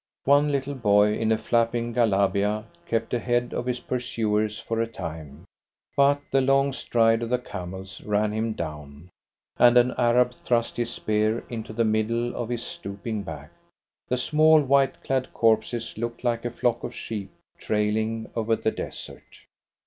[0.25, 5.45] One little boy, in a flapping Galabeeah, kept ahead of his pursuers for a time,
[5.95, 9.11] but the long stride of the camels ran him down,
[9.57, 13.51] and an Arab thrust his spear into the middle of his stooping back.
[14.09, 17.29] The small, white clad corpses looked like a flock of sheep
[17.59, 19.45] trailing over the desert.